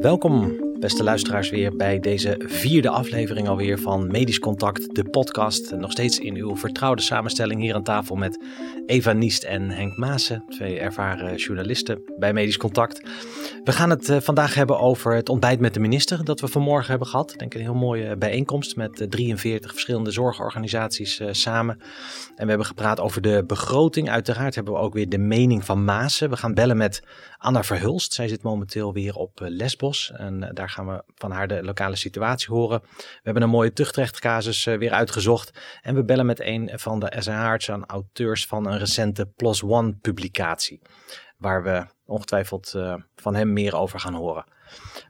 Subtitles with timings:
[0.00, 5.74] Welkom, beste luisteraars, weer bij deze vierde aflevering alweer van Medisch Contact, de podcast.
[5.76, 8.44] Nog steeds in uw vertrouwde samenstelling hier aan tafel met
[8.86, 13.02] Eva Niest en Henk Maassen, twee ervaren journalisten bij Medisch Contact.
[13.64, 16.90] We gaan het eh, vandaag hebben over het ontbijt met de minister dat we vanmorgen
[16.90, 17.32] hebben gehad.
[17.32, 21.80] Ik denk een heel mooie bijeenkomst met 43 eh, verschillende zorgorganisaties uh, samen.
[22.36, 24.10] En we hebben gepraat over de begroting.
[24.10, 26.30] Uiteraard hebben we ook weer de mening van Maassen.
[26.30, 27.02] We gaan bellen met
[27.38, 28.12] Anna Verhulst.
[28.12, 32.54] Zij zit momenteel weer op Lesbos en daar gaan we van haar de lokale situatie
[32.54, 32.80] horen.
[32.96, 35.60] We hebben een mooie tuchtrechtcasus weer uitgezocht.
[35.82, 40.80] En we bellen met een van de SH-artsen, auteurs van een recente PLOS ONE publicatie.
[41.42, 44.44] Waar we ongetwijfeld uh, van hem meer over gaan horen.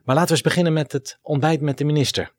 [0.03, 2.31] Maar laten we eens beginnen met het ontbijt met de minister.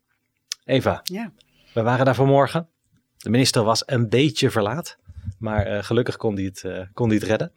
[0.63, 1.31] Eva, ja.
[1.73, 2.69] we waren daar vanmorgen.
[3.17, 4.97] De minister was een beetje verlaat,
[5.39, 7.51] maar uh, gelukkig kon hij, het, uh, kon hij het redden.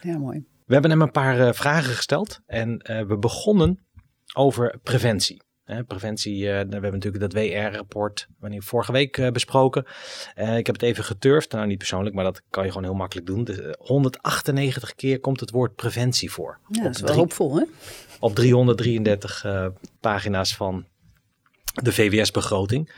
[0.00, 0.44] Ja, mooi.
[0.66, 2.76] We hebben hem een paar vragen gesteld en
[3.08, 3.86] we begonnen
[4.34, 5.42] over preventie
[5.86, 9.84] preventie, uh, we hebben natuurlijk dat WR-rapport wanneer vorige week uh, besproken.
[10.38, 12.96] Uh, ik heb het even geturfd, nou niet persoonlijk, maar dat kan je gewoon heel
[12.96, 13.44] makkelijk doen.
[13.44, 16.58] Dus, 198 keer komt het woord preventie voor.
[16.68, 17.64] Ja, dat is wel hoopvol hè?
[18.20, 19.46] Op 333
[20.00, 20.86] pagina's van
[21.72, 22.92] de VWS-begroting.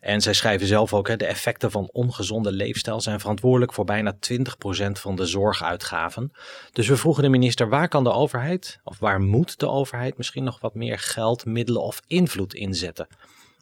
[0.00, 4.16] En zij schrijven zelf ook, hè, de effecten van ongezonde leefstijl zijn verantwoordelijk voor bijna
[4.20, 6.32] 20% van de zorguitgaven.
[6.72, 10.44] Dus we vroegen de minister, waar kan de overheid, of waar moet de overheid misschien
[10.44, 13.06] nog wat meer geld, middelen of invloed inzetten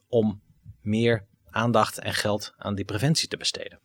[0.09, 0.43] om
[0.83, 3.81] meer aandacht en geld aan die preventie te besteden?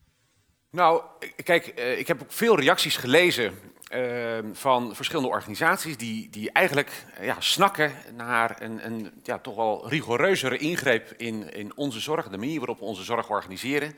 [0.72, 1.02] Nou,
[1.44, 3.54] kijk, eh, ik heb ook veel reacties gelezen
[3.92, 9.89] Ehm, van verschillende organisaties die, die eigenlijk ja, snakken naar een, een ja, toch wel
[9.89, 13.98] rigoureuzere ingreep in, in onze zorg, de manier waarop we onze zorg organiseren.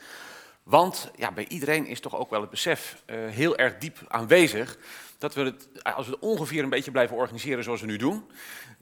[0.64, 4.78] Want ja, bij iedereen is toch ook wel het besef uh, heel erg diep aanwezig
[5.18, 8.24] dat we het, als we het ongeveer een beetje blijven organiseren zoals we nu doen,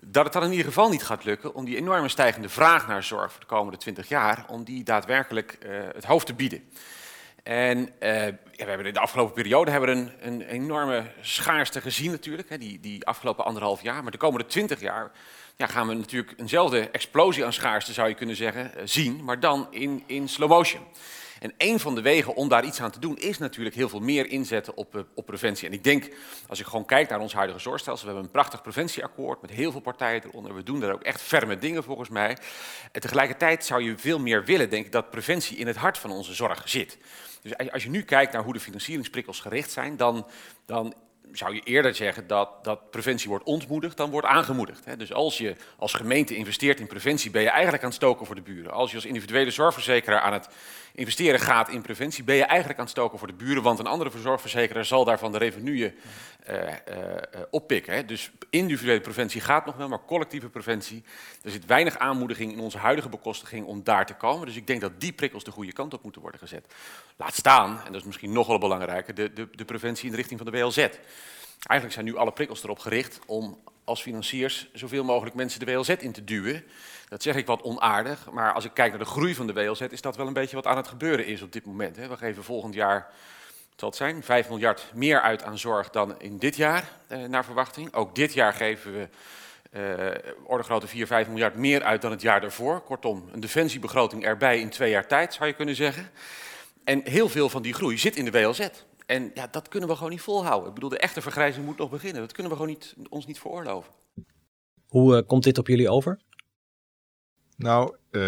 [0.01, 3.03] dat het dan in ieder geval niet gaat lukken om die enorme stijgende vraag naar
[3.03, 6.63] zorg voor de komende 20 jaar, om die daadwerkelijk uh, het hoofd te bieden.
[7.51, 12.11] En ja, we hebben in de afgelopen periode hebben we een, een enorme schaarste gezien
[12.11, 14.03] natuurlijk, hè, die, die afgelopen anderhalf jaar.
[14.03, 15.11] Maar de komende twintig jaar
[15.55, 19.39] ja, gaan we natuurlijk eenzelfde explosie aan schaarste, zou je kunnen zeggen, uh, zien, maar
[19.39, 20.81] dan in, in slow motion.
[21.41, 23.99] En een van de wegen om daar iets aan te doen is natuurlijk heel veel
[23.99, 25.67] meer inzetten op, uh, op preventie.
[25.67, 26.09] En ik denk,
[26.47, 29.71] als ik gewoon kijk naar ons huidige zorgstelsel, we hebben een prachtig preventieakkoord met heel
[29.71, 30.55] veel partijen eronder.
[30.55, 32.37] We doen daar ook echt ferme dingen volgens mij.
[32.91, 36.11] En tegelijkertijd zou je veel meer willen, denk ik, dat preventie in het hart van
[36.11, 36.97] onze zorg zit.
[37.41, 40.27] Dus als je nu kijkt naar hoe de financieringsprikkels gericht zijn, dan,
[40.65, 40.93] dan
[41.31, 44.99] zou je eerder zeggen dat, dat preventie wordt ontmoedigd dan wordt aangemoedigd.
[44.99, 48.35] Dus als je als gemeente investeert in preventie, ben je eigenlijk aan het stoken voor
[48.35, 48.71] de buren.
[48.71, 50.49] Als je als individuele zorgverzekeraar aan het
[50.93, 53.87] investeren gaat in preventie, ben je eigenlijk aan het stoken voor de buren, want een
[53.87, 55.93] andere zorgverzekeraar zal daarvan de revenue
[56.49, 56.73] uh, uh,
[57.49, 57.93] oppikken.
[57.93, 58.05] Hè.
[58.05, 61.03] Dus individuele preventie gaat nog wel, maar collectieve preventie,
[61.43, 64.45] er zit weinig aanmoediging in onze huidige bekostiging om daar te komen.
[64.45, 66.73] Dus ik denk dat die prikkels de goede kant op moeten worden gezet.
[67.17, 70.17] Laat staan, en dat is misschien nog wel belangrijker, de, de, de preventie in de
[70.17, 70.77] richting van de WLZ.
[70.77, 73.57] Eigenlijk zijn nu alle prikkels erop gericht om
[73.91, 76.63] als financiers zoveel mogelijk mensen de WLZ in te duwen.
[77.07, 79.81] Dat zeg ik wat onaardig, maar als ik kijk naar de groei van de WLZ,
[79.81, 81.97] is dat wel een beetje wat aan het gebeuren is op dit moment.
[81.97, 83.07] We geven volgend jaar,
[83.75, 87.45] zal het zijn, 5 miljard meer uit aan zorg dan in dit jaar, eh, naar
[87.45, 87.93] verwachting.
[87.93, 89.07] Ook dit jaar geven we
[89.73, 92.81] uh, orde grote 4, 5 miljard meer uit dan het jaar daarvoor.
[92.81, 96.11] Kortom, een defensiebegroting erbij in twee jaar tijd, zou je kunnen zeggen.
[96.83, 98.67] En heel veel van die groei zit in de WLZ.
[99.11, 100.67] En ja, dat kunnen we gewoon niet volhouden.
[100.67, 102.21] Ik bedoel, de echte vergrijzing moet nog beginnen.
[102.21, 103.91] Dat kunnen we gewoon niet, ons niet veroorloven.
[104.87, 106.19] Hoe uh, komt dit op jullie over?
[107.55, 108.21] Nou, uh,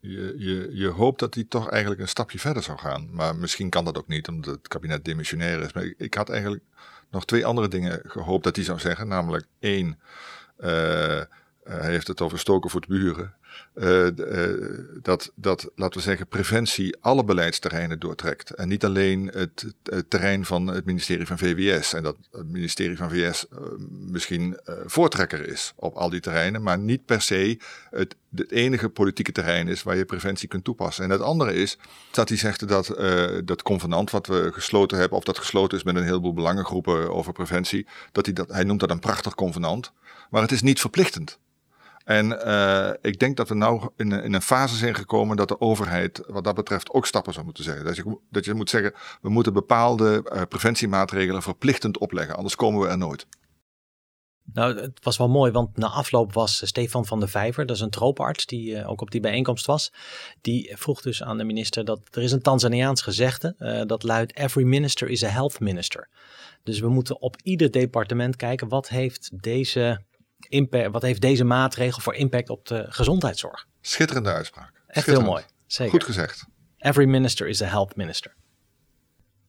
[0.00, 3.08] je, je, je hoopt dat hij toch eigenlijk een stapje verder zou gaan.
[3.12, 5.72] Maar misschien kan dat ook niet, omdat het kabinet demissionair is.
[5.72, 6.62] Maar ik, ik had eigenlijk
[7.10, 9.08] nog twee andere dingen gehoopt dat hij zou zeggen.
[9.08, 10.00] Namelijk één,
[10.58, 11.22] uh,
[11.64, 13.34] hij heeft het over stoken voor de buren.
[13.74, 18.50] Uh, uh, dat, dat, laten we zeggen, preventie alle beleidsterreinen doortrekt.
[18.50, 19.74] En niet alleen het,
[20.08, 21.92] terrein van het ministerie van VWS.
[21.92, 23.46] En dat het ministerie van VWS
[23.90, 27.58] misschien voortrekker is op al die terreinen, maar niet per se
[27.90, 31.04] het, het enige politieke terrein is waar je preventie kunt toepassen.
[31.04, 31.78] En het andere is
[32.10, 32.94] dat hij zegt dat
[33.44, 37.32] dat convenant wat we gesloten hebben, of dat gesloten is met een heleboel belangengroepen over
[37.32, 39.92] preventie, dat hij, dat, hij noemt dat een prachtig convenant,
[40.30, 41.38] maar het is niet verplichtend.
[42.04, 45.60] En uh, ik denk dat we nou in, in, een fase zijn gekomen dat de
[45.60, 47.84] overheid wat dat betreft ook stappen zou moeten zeggen.
[47.84, 52.80] Dat je, dat je moet zeggen, we moeten bepaalde uh, preventiemaatregelen verplichtend opleggen, anders komen
[52.80, 53.26] we er nooit.
[54.52, 57.82] Nou, het was wel mooi, want na afloop was Stefan van der Vijver, dat is
[57.82, 59.92] een trooparts die ook op die bijeenkomst was.
[60.40, 64.64] Die vroeg dus aan de minister dat er is een Tanzaniaans gezegde, dat luidt every
[64.66, 66.08] minister is a health minister.
[66.62, 70.02] Dus we moeten op ieder departement kijken wat heeft deze,
[70.48, 73.66] impact, wat heeft deze maatregel voor impact op de gezondheidszorg.
[73.80, 74.82] Schitterende uitspraak.
[74.86, 75.42] Echt heel mooi.
[75.66, 75.92] Zeker.
[75.92, 76.46] Goed gezegd.
[76.78, 78.34] Every minister is a health minister.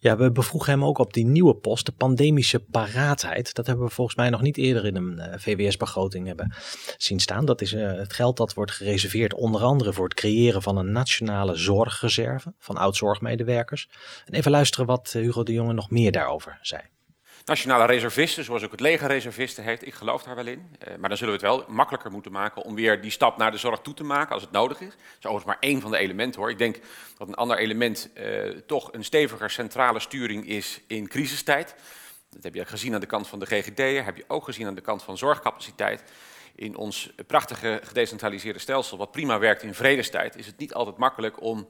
[0.03, 3.53] Ja, we bevoegen hem ook op die nieuwe post, de pandemische paraatheid.
[3.53, 6.53] Dat hebben we volgens mij nog niet eerder in een uh, VWS-begroting hebben
[6.97, 7.45] zien staan.
[7.45, 10.91] Dat is uh, het geld dat wordt gereserveerd onder andere voor het creëren van een
[10.91, 13.89] nationale zorgreserve van oud-zorgmedewerkers.
[14.25, 16.81] En even luisteren wat uh, Hugo de Jonge nog meer daarover zei
[17.45, 19.87] nationale reservisten, zoals ook het leger reservisten heeft.
[19.87, 20.75] Ik geloof daar wel in.
[20.87, 23.51] Uh, maar dan zullen we het wel makkelijker moeten maken om weer die stap naar
[23.51, 24.89] de zorg toe te maken als het nodig is.
[24.89, 26.49] Dat is overigens maar één van de elementen hoor.
[26.49, 26.79] Ik denk
[27.17, 31.75] dat een ander element uh, toch een steviger centrale sturing is in crisistijd.
[32.29, 34.75] Dat heb je gezien aan de kant van de GGD'en, heb je ook gezien aan
[34.75, 36.03] de kant van zorgcapaciteit.
[36.55, 41.41] In ons prachtige gedecentraliseerde stelsel, wat prima werkt in vredestijd, is het niet altijd makkelijk
[41.41, 41.67] om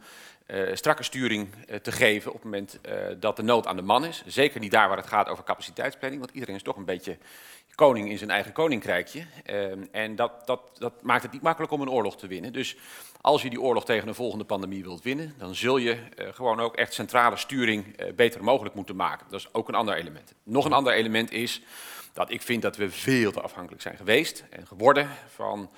[0.73, 4.05] strakke sturing uh, te geven op het moment uh, dat de nood aan de man
[4.05, 4.23] is.
[4.25, 7.17] Zeker niet daar waar het gaat over capaciteitsplanning, want iedereen is toch een beetje
[7.75, 9.25] koning in zijn eigen koninkrijkje.
[9.91, 12.53] en dat, dat, dat maakt het niet makkelijk om een oorlog te winnen.
[12.53, 12.77] Dus
[13.21, 16.75] als je die oorlog tegen een volgende pandemie wilt winnen, dan zul je gewoon ook
[16.75, 19.25] echt centrale sturing beter mogelijk moeten maken.
[19.29, 20.33] Dat is ook een ander element.
[20.43, 21.61] Nog een ander element is
[22.13, 25.69] dat ik vind dat we veel te afhankelijk zijn geweest en geworden van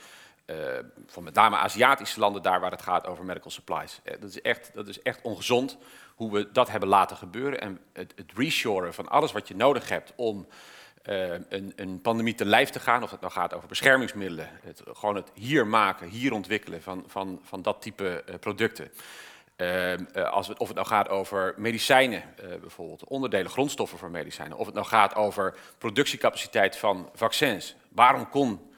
[1.08, 4.02] van met name Aziatische landen, daar waar het gaat over medical supplies.
[4.04, 5.78] Uh, dat, is echt, dat is echt ongezond
[6.16, 7.62] hoe we dat hebben laten gebeuren.
[7.62, 10.48] En het, het reshoren van alles wat je nodig hebt om
[11.10, 14.82] uh, een, een, pandemie te lijf te gaan, of het nou gaat over beschermingsmiddelen, het,
[14.86, 18.92] gewoon het hier maken, hier ontwikkelen van, van, van dat type producten.
[20.32, 22.24] als of het nou gaat over medicijnen,
[22.62, 24.58] bijvoorbeeld, onderdelen, grondstoffen voor medicijnen.
[24.58, 27.76] Of het nou gaat over productiecapaciteit van vaccins.
[27.90, 28.73] Waarom kon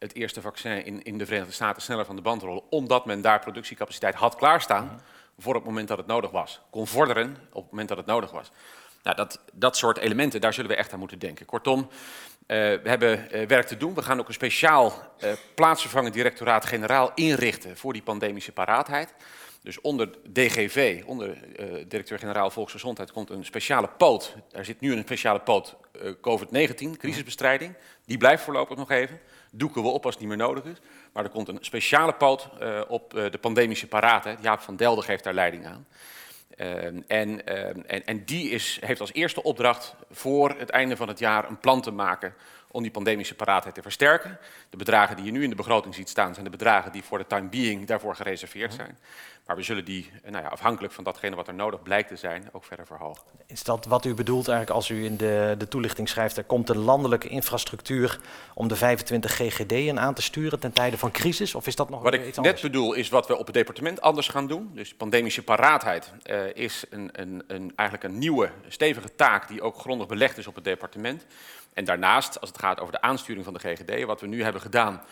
[0.00, 3.20] het eerste vaccin in, in de Verenigde Staten sneller van de band rollen, omdat men
[3.20, 5.00] daar productiecapaciteit had klaarstaan
[5.38, 6.60] voor het moment dat het nodig was.
[6.70, 8.50] Kon vorderen op het moment dat het nodig was.
[9.02, 11.46] Nou, dat, dat soort elementen, daar zullen we echt aan moeten denken.
[11.46, 11.88] Kortom, uh,
[12.46, 13.94] we hebben uh, werk te doen.
[13.94, 14.92] We gaan ook een speciaal
[15.24, 19.14] uh, plaatsvervangend directoraat-generaal inrichten voor die pandemische paraatheid.
[19.62, 21.38] Dus onder DGV, onder
[21.88, 24.36] directeur-generaal Volksgezondheid, komt een speciale poot.
[24.48, 27.74] Daar zit nu een speciale poot COVID-19, crisisbestrijding.
[28.04, 29.20] Die blijft voorlopig nog even
[29.50, 30.76] doeken we op als het niet meer nodig is.
[31.12, 34.38] Maar er komt een speciale poot uh, op uh, de pandemische paraten.
[34.40, 35.86] Jaap van Delder geeft daar leiding aan.
[36.56, 41.18] Uh, en, en, en, die is, heeft als eerste opdracht voor het einde van het
[41.18, 42.34] jaar een plan te maken
[42.70, 44.38] om die pandemische paraatheid te versterken.
[44.70, 47.18] De bedragen die je nu in de begroting ziet staan, zijn de bedragen die voor
[47.18, 48.98] de time being daarvoor gereserveerd zijn.
[49.50, 52.48] Maar we zullen die, nou ja, afhankelijk van datgene wat er nodig blijkt te zijn,
[52.52, 53.22] ook verder verhogen.
[53.46, 56.68] Is dat wat u bedoelt eigenlijk als u in de, de toelichting schrijft, er komt
[56.68, 58.20] een landelijke infrastructuur
[58.54, 61.54] om de 25 GGD'en aan te sturen ten tijde van crisis?
[61.54, 64.00] Of is dat nog wat iets ik net bedoel is wat we op het departement
[64.00, 64.70] anders gaan doen.
[64.74, 69.78] Dus pandemische paraatheid uh, is een, een, een, eigenlijk een nieuwe, stevige taak die ook
[69.78, 71.26] grondig belegd is op het departement.
[71.72, 74.62] En daarnaast, als het gaat over de aansturing van de GGD, wat we nu hebben
[74.62, 75.02] gedaan,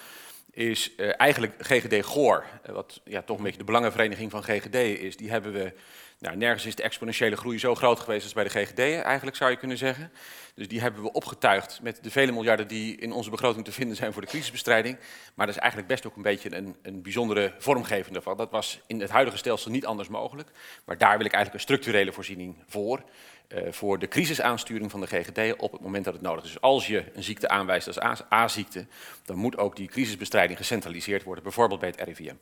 [0.51, 4.75] is uh, eigenlijk GGD Goor, uh, wat ja, toch een beetje de belangenvereniging van GGD
[4.75, 5.17] is.
[5.17, 5.73] Die hebben we,
[6.19, 9.51] nou, nergens is de exponentiële groei zo groot geweest als bij de GGD, eigenlijk zou
[9.51, 10.13] je kunnen zeggen.
[10.55, 13.97] Dus die hebben we opgetuigd met de vele miljarden die in onze begroting te vinden
[13.97, 14.99] zijn voor de crisisbestrijding.
[15.35, 18.37] Maar dat is eigenlijk best ook een beetje een, een bijzondere vormgeving daarvan.
[18.37, 20.49] Dat was in het huidige stelsel niet anders mogelijk.
[20.85, 23.03] Maar daar wil ik eigenlijk een structurele voorziening voor.
[23.49, 26.53] Uh, voor de crisisaansturing van de GGD op het moment dat het nodig is.
[26.53, 28.87] Dus als je een ziekte aanwijst als A-ziekte,
[29.25, 32.35] dan moet ook die crisisbestrijding gecentraliseerd worden, bijvoorbeeld bij het RIVM.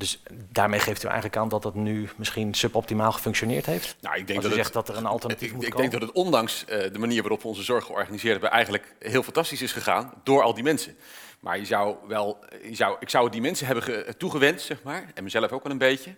[0.00, 3.96] Dus daarmee geeft u eigenlijk aan dat het nu misschien suboptimaal gefunctioneerd heeft?
[4.00, 5.90] Nou, ik denk dat u het, zegt dat er een alternatief ik, moet ik komen?
[5.90, 9.22] denk dat het ondanks uh, de manier waarop we onze zorg georganiseerd hebben, eigenlijk heel
[9.22, 10.96] fantastisch is gegaan door al die mensen.
[11.40, 15.24] Maar je zou wel, je zou, ik zou die mensen hebben toegewend, zeg maar, en
[15.24, 16.14] mezelf ook wel een beetje,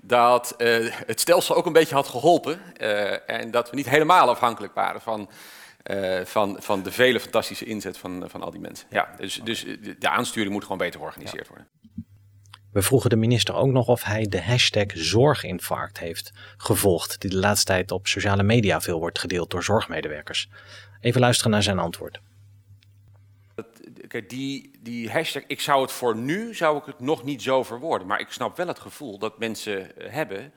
[0.00, 4.28] dat uh, het stelsel ook een beetje had geholpen uh, en dat we niet helemaal
[4.28, 5.30] afhankelijk waren van,
[5.90, 8.86] uh, van, van de vele fantastische inzet van, van al die mensen.
[8.90, 9.66] Ja, dus, dus
[9.98, 11.68] de aansturing moet gewoon beter georganiseerd worden.
[12.72, 17.36] We vroegen de minister ook nog of hij de hashtag zorginfarct heeft gevolgd, die de
[17.36, 20.48] laatste tijd op sociale media veel wordt gedeeld door zorgmedewerkers.
[21.00, 22.20] Even luisteren naar zijn antwoord.
[24.26, 28.06] Die, die hashtag, ik zou het voor nu, zou ik het nog niet zo verwoorden.
[28.06, 30.52] Maar ik snap wel het gevoel dat mensen hebben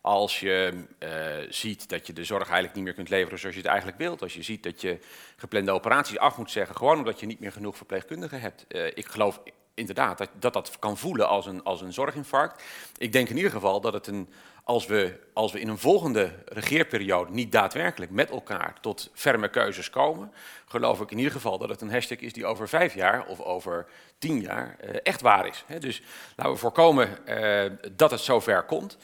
[0.00, 1.08] als je uh,
[1.48, 4.22] ziet dat je de zorg eigenlijk niet meer kunt leveren zoals je het eigenlijk wilt.
[4.22, 4.98] Als je ziet dat je
[5.36, 8.64] geplande operaties af moet zeggen, gewoon omdat je niet meer genoeg verpleegkundigen hebt.
[8.68, 9.42] Uh, ik geloof
[9.74, 12.62] inderdaad dat, dat dat kan voelen als een, als een zorginfarct.
[12.96, 14.28] Ik denk in ieder geval dat het een,
[14.64, 19.90] als we, als we in een volgende regeerperiode niet daadwerkelijk met elkaar tot ferme keuzes
[19.90, 20.32] komen,
[20.66, 23.40] geloof ik in ieder geval dat het een hashtag is die over vijf jaar of
[23.40, 23.86] over
[24.18, 25.64] tien jaar uh, echt waar is.
[25.78, 26.02] Dus
[26.36, 28.96] laten we voorkomen uh, dat het zover komt.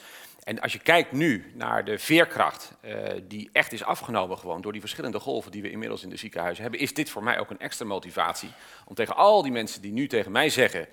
[0.49, 4.71] En als je kijkt nu naar de veerkracht uh, die echt is afgenomen gewoon door
[4.71, 7.49] die verschillende golven die we inmiddels in de ziekenhuizen hebben, is dit voor mij ook
[7.49, 8.49] een extra motivatie
[8.85, 10.87] om tegen al die mensen die nu tegen mij zeggen,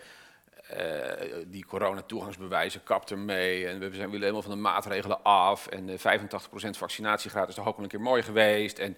[0.72, 0.78] uh,
[1.46, 5.92] die coronatoegangsbewijzen kapt ermee en we zijn willen helemaal van de maatregelen af en 85%
[6.70, 8.96] vaccinatiegraad is toch ook een keer mooi geweest en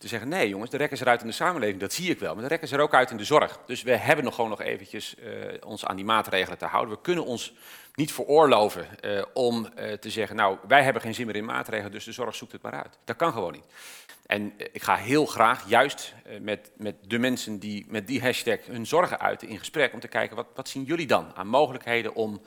[0.00, 2.34] te zeggen, nee jongens, de rek is eruit in de samenleving, dat zie ik wel.
[2.34, 3.60] Maar de rek is er ook uit in de zorg.
[3.66, 6.94] Dus we hebben nog gewoon nog eventjes uh, ons aan die maatregelen te houden.
[6.94, 7.52] We kunnen ons
[7.94, 11.92] niet veroorloven uh, om uh, te zeggen, nou, wij hebben geen zin meer in maatregelen,
[11.92, 12.98] dus de zorg zoekt het maar uit.
[13.04, 13.64] Dat kan gewoon niet.
[14.26, 18.86] En ik ga heel graag juist met, met de mensen die met die hashtag hun
[18.86, 22.40] zorgen uiten in gesprek om te kijken, wat, wat zien jullie dan aan mogelijkheden om,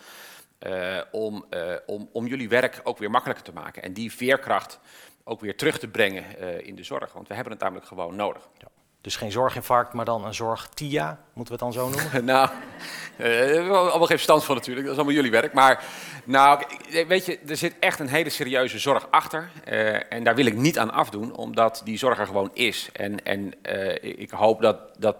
[1.11, 1.45] om,
[1.85, 3.83] om, om jullie werk ook weer makkelijker te maken.
[3.83, 4.79] En die veerkracht
[5.23, 7.13] ook weer terug te brengen uh, in de zorg.
[7.13, 8.49] Want we hebben het namelijk gewoon nodig.
[8.57, 8.67] Ja.
[9.03, 12.25] Dus geen zorginfarct, maar dan een zorg-TIA, moeten we het dan zo noemen?
[12.33, 12.49] nou,
[13.17, 15.53] uh, allemaal geen verstand van natuurlijk, dat is allemaal jullie werk.
[15.53, 15.83] Maar
[16.23, 16.63] nou,
[17.07, 19.49] weet je, er zit echt een hele serieuze zorg achter.
[19.67, 22.89] Uh, en daar wil ik niet aan afdoen, omdat die zorg er gewoon is.
[22.93, 25.15] En, en uh, ik hoop dat, dat,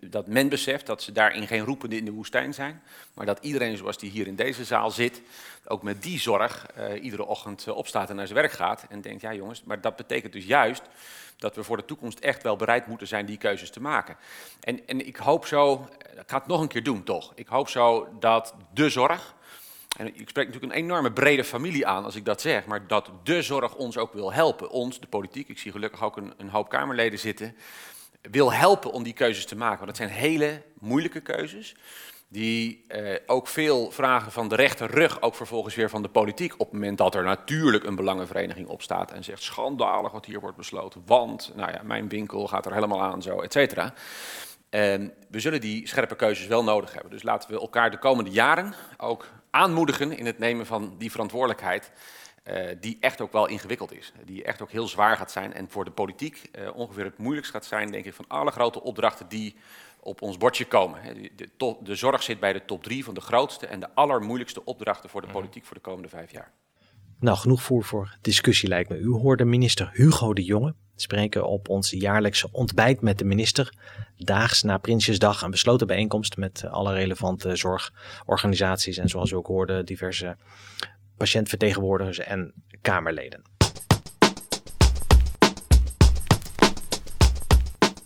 [0.00, 2.82] dat men beseft dat ze daarin geen roepende in de woestijn zijn.
[3.14, 5.22] Maar dat iedereen zoals die hier in deze zaal zit,
[5.66, 8.86] ook met die zorg uh, iedere ochtend opstaat en naar zijn werk gaat.
[8.88, 10.82] En denkt, ja jongens, maar dat betekent dus juist
[11.38, 14.16] dat we voor de toekomst echt wel bereid moeten zijn die keuzes te maken.
[14.60, 17.68] En, en ik hoop zo, ik ga het nog een keer doen toch, ik hoop
[17.68, 19.34] zo dat de zorg,
[19.96, 23.10] en ik spreek natuurlijk een enorme brede familie aan als ik dat zeg, maar dat
[23.22, 26.48] de zorg ons ook wil helpen, ons, de politiek, ik zie gelukkig ook een, een
[26.48, 27.56] hoop Kamerleden zitten,
[28.30, 29.84] wil helpen om die keuzes te maken.
[29.84, 31.74] Want dat zijn hele moeilijke keuzes
[32.28, 36.58] die eh, ook veel vragen van de rechterrug, ook vervolgens weer van de politiek, op
[36.58, 41.02] het moment dat er natuurlijk een belangenvereniging opstaat en zegt schandalig wat hier wordt besloten,
[41.06, 43.94] want nou ja, mijn winkel gaat er helemaal aan, zo, et cetera.
[44.70, 47.10] En we zullen die scherpe keuzes wel nodig hebben.
[47.10, 51.92] Dus laten we elkaar de komende jaren ook aanmoedigen in het nemen van die verantwoordelijkheid.
[52.48, 54.12] Uh, die echt ook wel ingewikkeld is.
[54.24, 55.52] Die echt ook heel zwaar gaat zijn.
[55.52, 58.82] En voor de politiek uh, ongeveer het moeilijkst gaat zijn, denk ik, van alle grote
[58.82, 59.56] opdrachten die
[60.00, 61.00] op ons bordje komen.
[61.36, 64.64] De, de, de, zorg zit bij de top drie van de grootste en de allermoeilijkste
[64.64, 65.36] opdrachten voor de mhm.
[65.36, 66.52] politiek voor de komende vijf jaar.
[67.20, 68.98] Nou, genoeg voer voor discussie lijkt me.
[68.98, 73.74] U hoorde minister Hugo de Jonge spreken op ons jaarlijkse ontbijt met de minister.
[74.16, 79.84] Daags na Prinsjesdag een besloten bijeenkomst met alle relevante zorgorganisaties en zoals u ook hoorde
[79.84, 80.36] diverse
[81.16, 83.42] patiëntvertegenwoordigers en Kamerleden.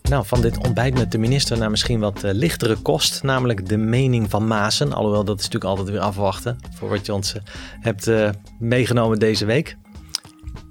[0.03, 3.77] Nou, van dit ontbijt met de minister naar misschien wat uh, lichtere kost, namelijk de
[3.77, 4.93] mening van Mazen.
[4.93, 7.43] Alhoewel, dat is natuurlijk altijd weer afwachten voor wat je ons uh,
[7.81, 9.77] hebt uh, meegenomen deze week.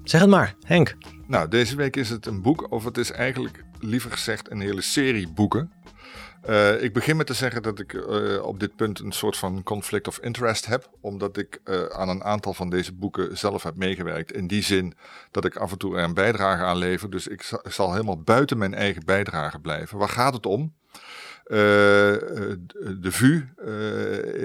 [0.04, 0.96] Zeg het maar, Henk.
[1.26, 4.80] Nou, deze week is het een boek, of het is eigenlijk liever gezegd een hele
[4.80, 5.72] serie boeken.
[6.48, 9.62] Uh, ik begin met te zeggen dat ik uh, op dit punt een soort van
[9.62, 13.76] conflict of interest heb, omdat ik uh, aan een aantal van deze boeken zelf heb
[13.76, 14.32] meegewerkt.
[14.32, 14.94] In die zin
[15.30, 18.58] dat ik af en toe er een bijdrage aan lever, dus ik zal, helemaal buiten
[18.58, 19.98] mijn eigen bijdrage blijven.
[19.98, 20.78] Waar gaat het om?
[21.50, 23.44] de VU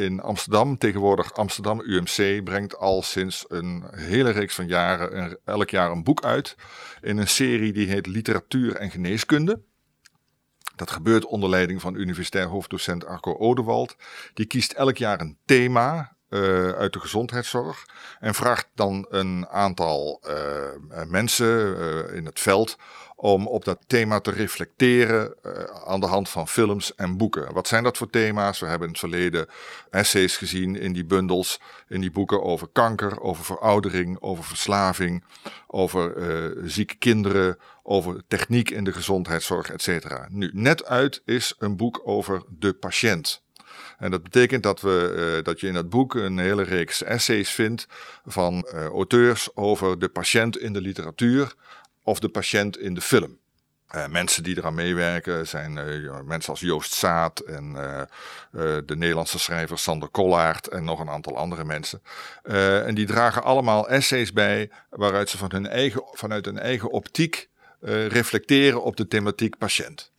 [0.03, 5.91] in Amsterdam, tegenwoordig Amsterdam UMC, brengt al sinds een hele reeks van jaren elk jaar
[5.91, 6.55] een boek uit
[7.01, 9.59] in een serie die heet Literatuur en Geneeskunde.
[10.75, 13.95] Dat gebeurt onder leiding van universitair hoofddocent Arco Odewald.
[14.33, 17.85] Die kiest elk jaar een thema uh, uit de gezondheidszorg
[18.19, 22.77] en vraagt dan een aantal uh, mensen uh, in het veld
[23.15, 25.35] om op dat thema te reflecteren
[25.85, 27.53] aan de hand van films en boeken.
[27.53, 28.59] Wat zijn dat voor thema's?
[28.59, 29.47] We hebben in het verleden
[29.89, 35.23] essays gezien in die bundels, in die boeken over kanker, over veroudering, over verslaving,
[35.67, 36.13] over
[36.69, 40.27] zieke kinderen, over techniek in de gezondheidszorg, et cetera.
[40.29, 43.43] Nu, net uit is een boek over de patiënt.
[43.97, 47.49] En dat betekent dat, we, uh, dat je in dat boek een hele reeks essays
[47.49, 47.87] vindt
[48.25, 51.55] van uh, auteurs over de patiënt in de literatuur
[52.05, 53.39] of de patiënt in de film.
[53.95, 58.01] Uh, mensen die eraan meewerken zijn uh, mensen als Joost Zaat en uh,
[58.85, 62.01] de Nederlandse schrijver Sander Kollaert en nog een aantal andere mensen.
[62.43, 67.49] en die dragen allemaal essays bij waaruit ze van hun eigen, vanuit hun eigen optiek
[68.07, 70.11] reflecteren op de thematiek patiënt.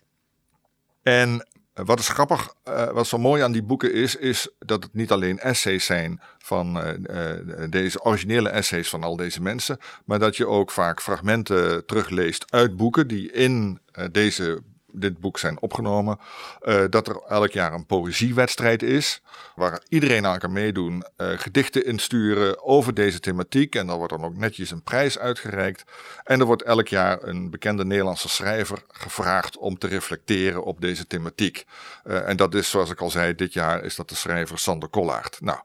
[1.03, 1.47] En
[1.85, 5.11] wat is grappig, uh, wat zo mooi aan die boeken is, is dat het niet
[5.11, 10.47] alleen essays zijn van uh, deze originele essays van al deze mensen, maar dat je
[10.47, 13.81] ook vaak fragmenten terugleest uit boeken die in
[14.11, 14.63] deze
[15.01, 16.19] dit boek zijn opgenomen.
[16.63, 19.23] Uh, dat er elk jaar een poëziewedstrijd is.
[19.55, 21.05] Waar iedereen aan kan meedoen.
[21.17, 23.75] Uh, gedichten insturen over deze thematiek.
[23.75, 25.85] En dan wordt dan ook netjes een prijs uitgereikt.
[26.25, 31.07] En er wordt elk jaar een bekende Nederlandse schrijver gevraagd om te reflecteren op deze
[31.07, 31.65] thematiek.
[32.05, 34.89] Uh, en dat is, zoals ik al zei, dit jaar is dat de schrijver Sander
[34.89, 35.39] Kollaert.
[35.41, 35.59] Nou,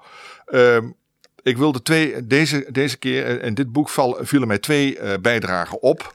[0.45, 0.95] um,
[1.43, 6.13] ik wilde twee, deze, deze keer, in dit boek vielen mij twee bijdragen op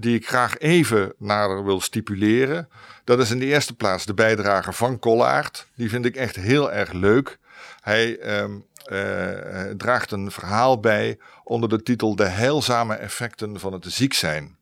[0.00, 2.68] die ik graag even naar wil stipuleren.
[3.04, 5.66] Dat is in de eerste plaats de bijdrage van Kollaert.
[5.74, 7.38] Die vind ik echt heel erg leuk.
[7.80, 13.84] Hij ehm, eh, draagt een verhaal bij onder de titel De heilzame effecten van het
[13.88, 14.56] ziek zijn.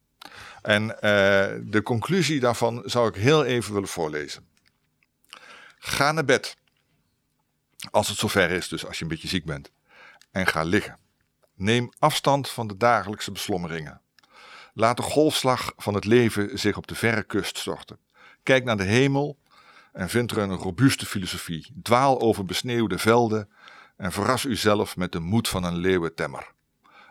[0.62, 1.10] En eh,
[1.62, 4.46] de conclusie daarvan zou ik heel even willen voorlezen.
[5.78, 6.56] Ga naar bed.
[7.90, 9.70] Als het zover is, dus als je een beetje ziek bent.
[10.30, 10.98] En ga liggen.
[11.54, 14.00] Neem afstand van de dagelijkse beslommeringen.
[14.76, 17.98] Laat de golfslag van het leven zich op de verre kust storten.
[18.42, 19.38] Kijk naar de hemel
[19.92, 21.72] en vind er een robuuste filosofie.
[21.82, 23.48] Dwaal over besneeuwde velden
[23.96, 26.52] en verras uzelf met de moed van een leeuwentemmer.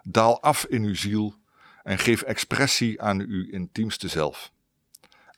[0.01, 1.35] Daal af in uw ziel
[1.83, 4.51] en geef expressie aan uw intiemste zelf.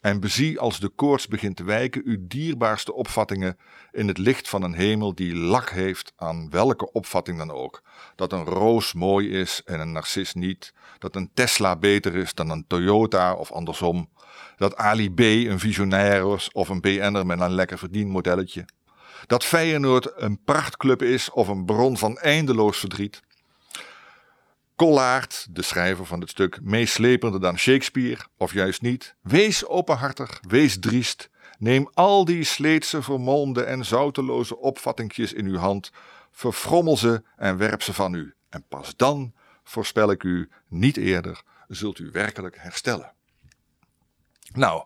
[0.05, 3.57] En bezie als de koorts begint te wijken uw dierbaarste opvattingen
[3.91, 7.81] in het licht van een hemel die lak heeft aan welke opvatting dan ook.
[8.15, 10.74] Dat een roos mooi is en een narcis niet.
[11.00, 14.09] Dat een Tesla beter is dan een Toyota of andersom.
[14.57, 18.65] Dat Ali B een visionair is of een BN'er met een lekker verdienmodelletje.
[19.27, 23.21] Dat Feyenoord een prachtclub is of een bron van eindeloos verdriet.
[24.75, 29.15] Kollaert, de schrijver van het stuk, meeslepender dan Shakespeare, of juist niet.
[29.22, 31.29] Wees openhartig, wees driest.
[31.58, 35.91] Neem al die sleetse, vermolmde en zouteloze opvattingjes in uw hand,
[36.32, 38.34] verfrommel ze en werp ze van u.
[38.50, 43.13] En pas dan, voorspel ik u, niet eerder, zult u werkelijk herstellen.
[44.53, 44.84] Nou,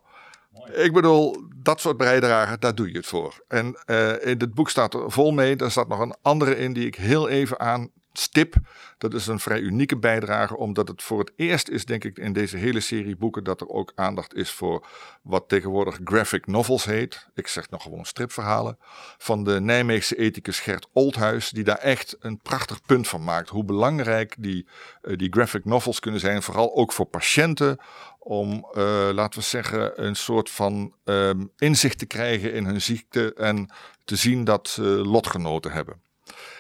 [0.74, 3.43] ik bedoel, dat soort bijdragen, daar doe je het voor.
[3.48, 5.55] En uh, in het boek staat er vol mee.
[5.55, 8.55] Er staat nog een andere in die ik heel even aan stip.
[8.97, 12.33] Dat is een vrij unieke bijdrage, omdat het voor het eerst is, denk ik, in
[12.33, 14.87] deze hele serie boeken dat er ook aandacht is voor
[15.21, 17.27] wat tegenwoordig graphic novels heet.
[17.35, 18.77] Ik zeg nog gewoon stripverhalen.
[19.17, 23.49] Van de Nijmeegse ethicus Gert Oldhuis, die daar echt een prachtig punt van maakt.
[23.49, 24.67] Hoe belangrijk die,
[25.01, 27.77] uh, die graphic novels kunnen zijn, vooral ook voor patiënten.
[28.19, 33.34] Om, uh, laten we zeggen, een soort van um, inzicht te krijgen in hun ziekte
[33.34, 33.69] en
[34.05, 36.01] te zien dat ze lotgenoten hebben.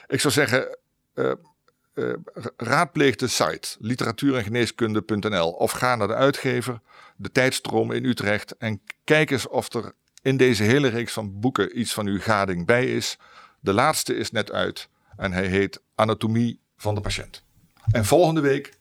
[0.07, 0.77] Ik zou zeggen,
[2.57, 4.61] raadpleeg de site literatuur-
[5.57, 6.79] of ga naar de uitgever,
[7.15, 11.79] de tijdstroom in Utrecht en kijk eens of er in deze hele reeks van boeken
[11.79, 13.17] iets van uw gading bij is.
[13.59, 17.43] De laatste is net uit en hij heet Anatomie van de patiënt.
[17.91, 18.73] En volgende week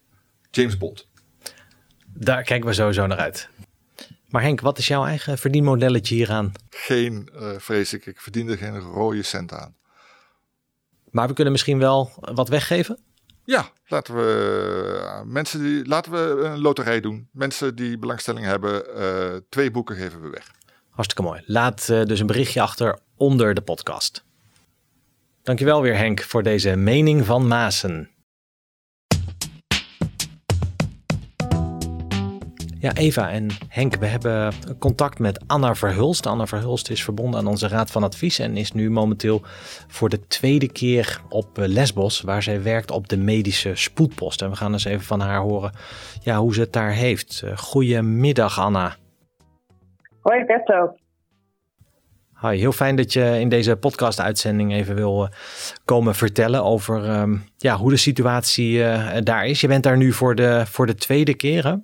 [0.50, 1.06] James Bond.
[2.06, 3.48] Daar kijken we sowieso naar uit.
[4.28, 6.52] Maar Henk, wat is jouw eigen verdienmodelletje hieraan?
[6.70, 8.06] Geen, uh, vrees ik.
[8.06, 9.76] Ik verdien er geen rode cent aan.
[11.10, 12.98] Maar we kunnen misschien wel wat weggeven?
[13.44, 17.28] Ja, laten we, uh, mensen die, laten we een loterij doen.
[17.32, 20.50] Mensen die belangstelling hebben, uh, twee boeken geven we weg.
[20.90, 21.42] Hartstikke mooi.
[21.46, 24.24] Laat uh, dus een berichtje achter onder de podcast.
[25.42, 28.10] Dankjewel weer Henk voor deze mening van Maasen.
[32.80, 36.26] Ja, Eva en Henk, we hebben contact met Anna Verhulst.
[36.26, 39.42] Anna Verhulst is verbonden aan onze Raad van Advies en is nu momenteel
[39.88, 44.42] voor de tweede keer op eh, Lesbos, waar zij werkt op de medische spoedpost.
[44.42, 45.72] En we gaan eens even van haar horen
[46.22, 47.42] ja, hoe ze het daar heeft.
[47.44, 48.96] Eh, goedemiddag, Anna.
[50.20, 50.94] Hoi, Berto.
[52.40, 55.30] Hi, heel fijn dat je in deze podcast-uitzending even wil uh,
[55.84, 59.60] komen vertellen over um, ja, hoe de situatie uh, daar is.
[59.60, 61.74] Je bent daar nu voor de, voor de tweede keer, hè?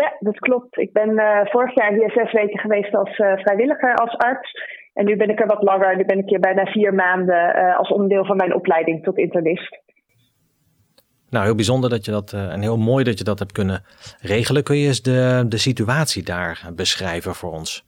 [0.00, 0.78] Ja, dat klopt.
[0.78, 4.52] Ik ben uh, vorig jaar hier zes weken geweest als uh, vrijwilliger, als arts.
[4.94, 5.96] En nu ben ik er wat langer.
[5.96, 9.82] Nu ben ik hier bijna vier maanden uh, als onderdeel van mijn opleiding tot internist.
[11.30, 13.84] Nou, heel bijzonder dat je dat en heel mooi dat je dat hebt kunnen
[14.20, 14.62] regelen.
[14.62, 17.84] Kun je eens de, de situatie daar beschrijven voor ons?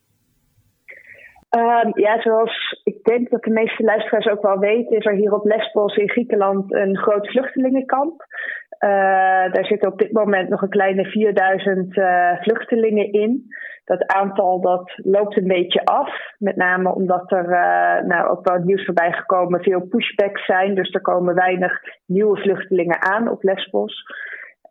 [1.56, 5.32] Um, ja, zoals ik denk dat de meeste luisteraars ook wel weten, is er hier
[5.32, 8.24] op Lesbos in Griekenland een groot vluchtelingenkamp.
[8.80, 13.46] Uh, daar zitten op dit moment nog een kleine 4000 uh, vluchtelingen in.
[13.84, 16.10] Dat aantal dat loopt een beetje af.
[16.38, 20.74] Met name omdat er uh, nou, ook wel nieuws voorbij gekomen veel pushbacks zijn.
[20.74, 24.04] Dus er komen weinig nieuwe vluchtelingen aan op Lesbos.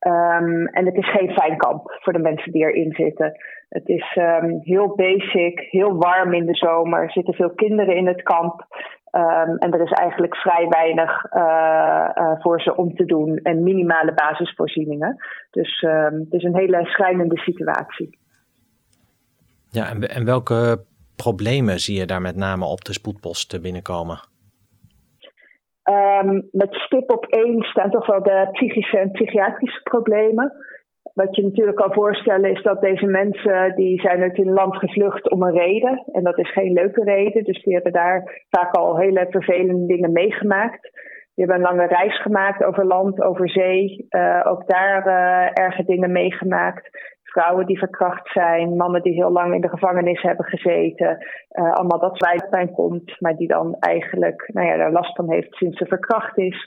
[0.07, 3.31] Um, en het is geen fijn kamp voor de mensen die erin zitten.
[3.69, 7.01] Het is um, heel basic, heel warm in de zomer.
[7.01, 8.65] Er zitten veel kinderen in het kamp.
[9.17, 13.63] Um, en er is eigenlijk vrij weinig uh, uh, voor ze om te doen en
[13.63, 15.15] minimale basisvoorzieningen.
[15.51, 18.17] Dus um, het is een hele schrijnende situatie.
[19.69, 20.83] Ja, en, en welke
[21.15, 24.19] problemen zie je daar met name op de spoedpost binnenkomen?
[25.89, 30.53] Um, met stip op één staan toch wel de psychische en psychiatrische problemen.
[31.13, 35.29] Wat je natuurlijk kan voorstellen is dat deze mensen die zijn uit hun land gevlucht
[35.29, 36.03] om een reden.
[36.11, 37.43] En dat is geen leuke reden.
[37.43, 40.81] Dus die hebben daar vaak al hele vervelende dingen meegemaakt.
[41.35, 44.07] Die hebben een lange reis gemaakt over land, over zee.
[44.43, 45.05] ook daar
[45.53, 46.89] erge dingen meegemaakt
[47.35, 51.17] vrouwen die verkracht zijn, mannen die heel lang in de gevangenis hebben gezeten.
[51.51, 55.55] Uh, allemaal dat zwijtpijn komt, maar die dan eigenlijk nou ja, daar last van heeft
[55.55, 56.65] sinds ze verkracht is.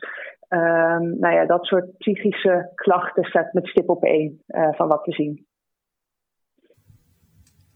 [0.48, 5.04] Um, nou ja, dat soort psychische klachten staat met stip op één uh, van wat
[5.04, 5.46] we zien.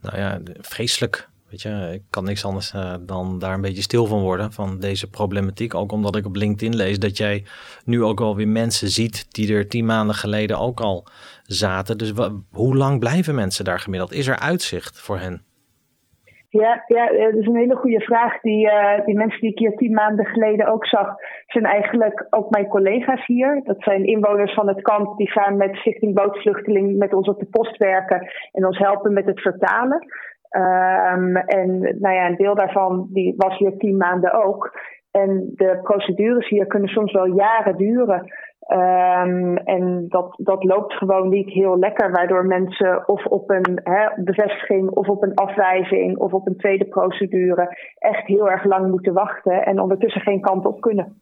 [0.01, 1.31] Nou ja, vreselijk.
[1.49, 4.79] Weet je, ik kan niks anders uh, dan daar een beetje stil van worden van
[4.81, 5.75] deze problematiek.
[5.75, 7.45] Ook omdat ik op LinkedIn lees dat jij
[7.85, 11.07] nu ook alweer mensen ziet die er tien maanden geleden ook al
[11.43, 11.99] zaten.
[11.99, 12.13] Dus
[12.53, 14.13] hoe lang blijven mensen daar gemiddeld?
[14.13, 15.45] Is er uitzicht voor hen?
[16.61, 18.41] Ja, ja, eh, dat is een hele goede vraag.
[18.41, 21.15] Die, uh, die mensen die ik hier tien maanden geleden ook zag,
[21.47, 23.61] zijn eigenlijk ook mijn collega's hier.
[23.65, 27.47] Dat zijn inwoners van het kamp die samen met Stichting Bootvluchteling met ons op de
[27.51, 30.07] post werken en ons helpen met het vertalen.
[30.51, 34.81] Um, en nou ja, een deel daarvan die was hier tien maanden ook.
[35.11, 38.33] En de procedures hier kunnen soms wel jaren duren.
[38.69, 44.23] Um, en dat, dat loopt gewoon niet heel lekker, waardoor mensen of op een hè,
[44.23, 49.13] bevestiging of op een afwijzing of op een tweede procedure echt heel erg lang moeten
[49.13, 51.21] wachten en ondertussen geen kant op kunnen.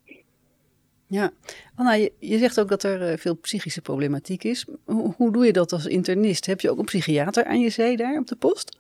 [1.07, 1.31] Ja,
[1.77, 4.69] Anna, je, je zegt ook dat er eh, veel psychische problematiek is.
[4.85, 6.47] Hoe, hoe doe je dat als internist?
[6.47, 8.79] Heb je ook een psychiater aan je zee daar op de post?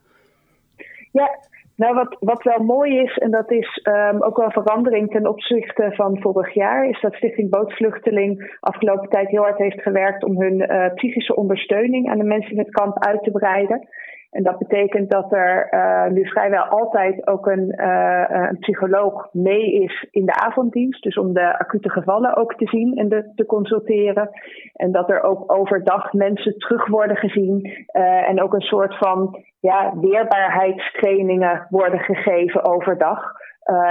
[1.13, 1.39] Ja,
[1.81, 5.93] nou, wat, wat wel mooi is, en dat is um, ook wel verandering ten opzichte
[5.95, 10.57] van vorig jaar, is dat Stichting Bootvluchteling afgelopen tijd heel hard heeft gewerkt om hun
[10.61, 13.89] uh, psychische ondersteuning aan de mensen in het kamp uit te breiden.
[14.31, 19.73] En dat betekent dat er uh, nu vrijwel altijd ook een, uh, een, psycholoog mee
[19.73, 21.03] is in de avonddienst.
[21.03, 24.31] Dus om de acute gevallen ook te zien en te consulteren.
[24.73, 27.67] En dat er ook overdag mensen terug worden gezien.
[27.67, 33.39] Uh, en ook een soort van ja, weerbaarheidstrainingen worden gegeven overdag.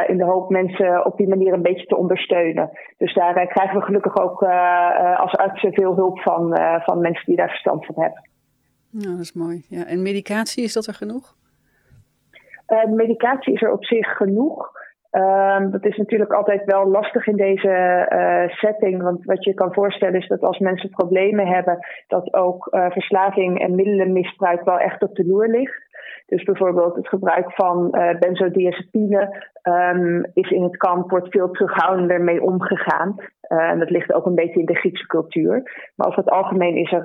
[0.08, 2.70] In de hoop mensen op die manier een beetje te ondersteunen.
[2.98, 4.44] Dus daar krijgen we gelukkig ook
[5.18, 8.30] als artsen veel hulp van, van mensen die daar verstand van hebben.
[8.92, 9.66] Nou, dat is mooi.
[9.70, 11.38] Ja, en medicatie, is dat er genoeg?
[12.88, 14.72] medicatie is er op zich genoeg.
[15.12, 19.02] Um, dat is natuurlijk altijd wel lastig in deze uh, setting.
[19.02, 23.60] Want wat je kan voorstellen is dat als mensen problemen hebben, dat ook uh, verslaving
[23.60, 25.88] en middelenmisbruik wel echt op de loer ligt.
[26.26, 32.22] Dus bijvoorbeeld het gebruik van uh, benzodiazepine um, is in het kamp wordt veel terughoudender
[32.22, 33.16] mee omgegaan.
[33.42, 35.62] en dat ligt ook een beetje in de Griekse cultuur.
[35.96, 37.04] Maar over het algemeen is er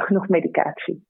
[0.00, 1.04] genoeg medicatie.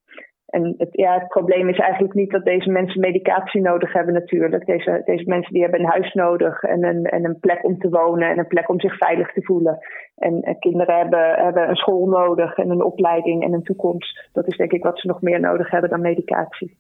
[0.53, 4.67] En het, ja, het probleem is eigenlijk niet dat deze mensen medicatie nodig hebben natuurlijk.
[4.67, 7.89] Deze, deze mensen die hebben een huis nodig en een, en een plek om te
[7.89, 9.79] wonen en een plek om zich veilig te voelen.
[10.17, 14.29] En, en kinderen hebben, hebben een school nodig en een opleiding en een toekomst.
[14.33, 16.77] Dat is denk ik wat ze nog meer nodig hebben dan medicatie.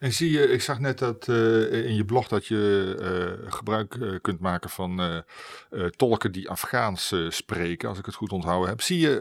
[0.00, 3.94] En zie je, ik zag net dat uh, in je blog dat je uh, gebruik
[3.94, 5.00] uh, kunt maken van
[5.96, 8.80] tolken die Afghaans spreken, als ik het goed onthouden heb.
[8.80, 9.12] Zie je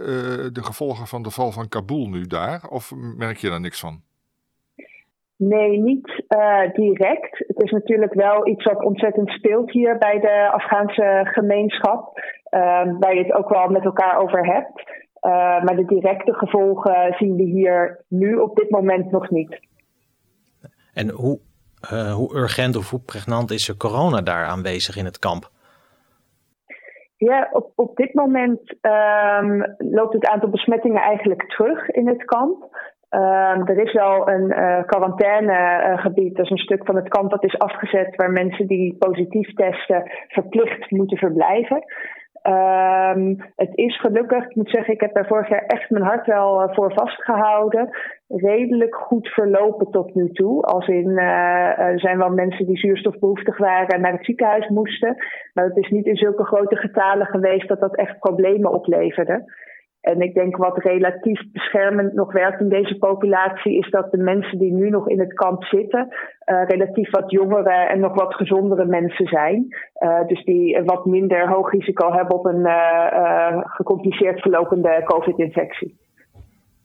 [0.54, 4.02] de gevolgen van de val van Kabul nu daar, of merk je daar niks van?
[5.38, 6.24] Nee, niet
[6.74, 7.38] direct.
[7.48, 12.20] Het is natuurlijk wel iets wat ontzettend speelt hier bij de Afghaanse gemeenschap,
[13.00, 14.84] waar je het ook wel met elkaar over hebt.
[15.64, 19.60] maar de directe gevolgen zien we hier nu op dit moment nog niet.
[20.96, 21.40] En hoe,
[21.94, 25.44] uh, hoe urgent of hoe pregnant is er corona daar aanwezig in het kamp?
[27.18, 32.64] Ja, op, op dit moment um, loopt het aantal besmettingen eigenlijk terug in het kamp.
[33.10, 37.44] Um, er is wel een uh, quarantainegebied, dat is een stuk van het kamp dat
[37.44, 41.84] is afgezet, waar mensen die positief testen verplicht moeten verblijven.
[42.48, 46.26] Um, het is gelukkig, ik moet zeggen, ik heb daar vorig jaar echt mijn hart
[46.28, 47.90] wel uh, voor vastgehouden.
[48.28, 50.64] Redelijk goed verlopen tot nu toe.
[50.64, 55.16] Als in, uh, er zijn wel mensen die zuurstofbehoeftig waren en naar het ziekenhuis moesten.
[55.54, 59.44] Maar het is niet in zulke grote getalen geweest dat dat echt problemen opleverde.
[60.06, 64.58] En ik denk wat relatief beschermend nog werkt in deze populatie, is dat de mensen
[64.58, 66.08] die nu nog in het kamp zitten,
[66.46, 69.76] uh, relatief wat jongere en nog wat gezondere mensen zijn.
[70.00, 75.98] Uh, dus die wat minder hoog risico hebben op een uh, gecompliceerd verlopende COVID-infectie.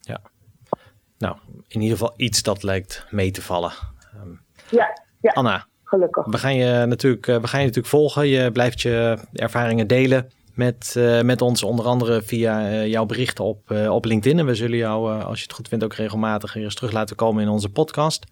[0.00, 0.18] Ja,
[1.18, 1.36] nou,
[1.68, 3.70] in ieder geval iets dat lijkt mee te vallen.
[4.24, 4.88] Um, ja,
[5.20, 6.26] ja, Anna, gelukkig.
[6.26, 8.26] We gaan je natuurlijk, we gaan je natuurlijk volgen.
[8.26, 10.30] Je blijft je ervaringen delen
[10.60, 14.38] met, uh, met ons, onder andere via uh, jouw berichten op, uh, op LinkedIn.
[14.38, 17.42] En we zullen jou, als je het goed vindt, ook regelmatig eens terug laten komen
[17.42, 18.26] in onze podcast.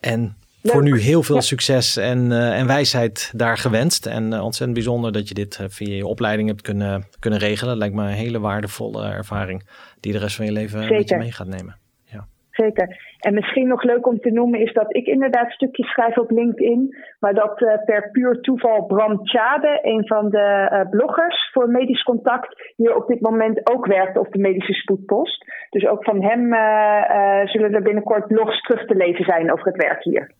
[0.00, 4.06] En voor nu heel veel succes en, en wijsheid daar gewenst.
[4.06, 7.76] En ontzettend bijzonder dat je dit via je opleiding hebt kunnen, kunnen regelen.
[7.76, 9.68] Lijkt me een hele waardevolle ervaring
[10.00, 11.76] die de rest van je leven met je mee gaat nemen.
[12.04, 12.26] Ja.
[12.50, 13.09] zeker.
[13.20, 16.96] En misschien nog leuk om te noemen is dat ik inderdaad stukjes schrijf op LinkedIn.
[17.18, 22.02] Maar dat uh, per puur toeval Bram Tjade, een van de uh, bloggers voor Medisch
[22.02, 25.44] Contact, hier op dit moment ook werkt op de medische spoedpost.
[25.70, 29.82] Dus ook van hem uh, zullen er binnenkort blogs terug te lezen zijn over het
[29.82, 30.32] werk hier.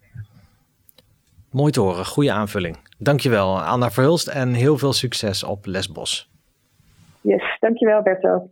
[1.52, 2.76] Mooi te horen, goede aanvulling.
[2.98, 6.30] Dankjewel Anna Verhulst en heel veel succes op Lesbos.
[7.20, 8.48] Yes, dankjewel Berto.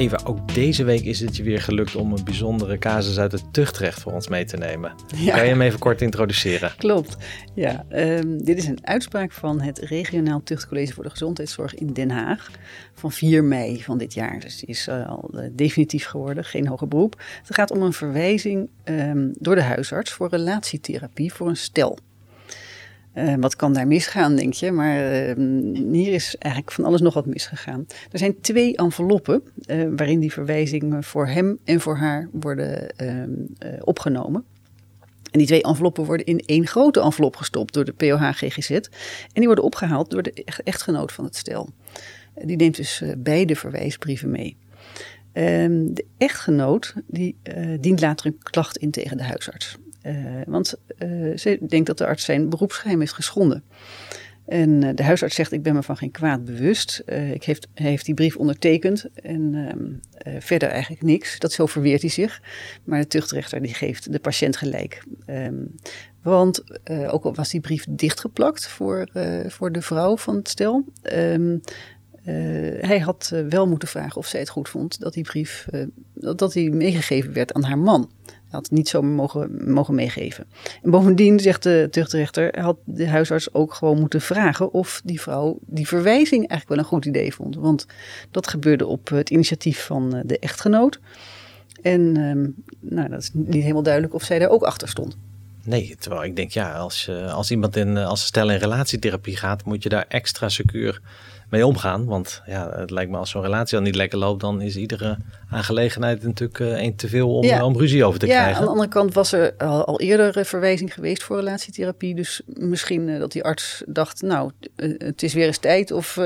[0.00, 3.52] Eva, ook deze week is het je weer gelukt om een bijzondere casus uit het
[3.52, 4.92] tuchtrecht voor ons mee te nemen.
[5.16, 5.34] Ja.
[5.34, 6.72] Kan je hem even kort introduceren?
[6.76, 7.16] Klopt.
[7.54, 12.10] Ja, um, dit is een uitspraak van het Regionaal Tuchtcollege voor de Gezondheidszorg in Den
[12.10, 12.50] Haag
[12.94, 14.40] van 4 mei van dit jaar.
[14.40, 17.22] Dus die is uh, al uh, definitief geworden, geen hoger beroep.
[17.46, 21.98] Het gaat om een verwijzing um, door de huisarts voor relatietherapie voor een stel.
[23.14, 24.72] Uh, wat kan daar misgaan, denk je?
[24.72, 27.86] Maar uh, hier is eigenlijk van alles nog wat misgegaan.
[28.12, 33.30] Er zijn twee enveloppen uh, waarin die verwijzingen voor hem en voor haar worden ehm,
[33.80, 34.44] opgenomen.
[35.30, 38.70] En die twee enveloppen worden in één grote envelop gestopt door de POH GGZ.
[38.70, 38.88] En
[39.32, 41.68] die worden opgehaald door de echtgenoot van het stel.
[42.44, 44.56] Die neemt dus beide verwijsbrieven mee.
[45.32, 47.36] Ehm, de echtgenoot die,
[47.80, 49.76] dient later een klacht in tegen de huisarts.
[50.02, 53.62] Uh, want uh, ze denkt dat de arts zijn beroepsgeheim heeft geschonden.
[54.46, 57.02] En uh, de huisarts zegt: Ik ben me van geen kwaad bewust.
[57.32, 60.00] ik heeft, hij heeft die brief ondertekend en um,
[60.40, 61.38] verder eigenlijk niks.
[61.38, 62.42] Dat zo verweert hij zich.
[62.84, 65.04] Maar de tuchtrechter die geeft de patiënt gelijk.
[65.26, 65.74] Um,
[66.22, 69.08] want ook al was die brief dichtgeplakt voor,
[69.46, 70.84] voor de vrouw van het stel.
[71.12, 71.60] Um,
[72.80, 75.66] hij had wel moeten vragen of zij het goed vond dat die brief
[76.14, 78.10] dat, dat die meegegeven werd aan haar man
[78.50, 80.46] had niet zo mogen, mogen meegeven.
[80.82, 85.58] En bovendien, zegt de tuchtrechter, had de huisarts ook gewoon moeten vragen of die vrouw
[85.66, 87.56] die verwijzing eigenlijk wel een goed idee vond.
[87.56, 87.86] Want
[88.30, 91.00] dat gebeurde op het initiatief van eh, de echtgenoot.
[91.82, 95.16] En um, nou, dat is niet helemaal duidelijk of zij daar ook achter stond.
[95.64, 99.82] Nee, terwijl ik denk, ja, als, als iemand in, als stel in relatietherapie gaat, moet
[99.82, 101.00] je daar extra secuur
[101.50, 102.04] mee omgaan.
[102.04, 105.18] Want ja, het lijkt me als zo'n relatie al niet lekker loopt, dan is iedere
[105.50, 107.64] aangelegenheid natuurlijk één te veel om, ja.
[107.64, 108.56] om ruzie over te ja, krijgen.
[108.56, 112.14] Aan de andere kant was er al, al eerder verwijzing geweest voor relatietherapie.
[112.14, 114.50] Dus misschien uh, dat die arts dacht, nou,
[114.98, 115.90] het is weer eens tijd.
[115.90, 116.18] Of,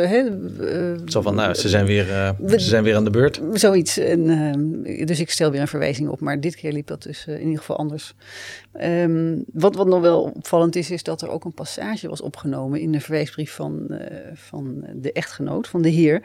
[1.07, 3.41] Zo van, nou, ze zijn weer, ze zijn weer aan de beurt.
[3.53, 3.99] Zoiets.
[3.99, 6.21] En, ehm, dus ik stel weer een verwijzing op.
[6.21, 8.15] Maar dit keer liep dat dus in ieder geval anders.
[8.83, 12.81] Um, wat, wat nog wel opvallend is, is dat er ook een passage was opgenomen
[12.81, 13.99] in de verwijsbrief van,
[14.35, 16.23] van de echtgenoot, van de heer.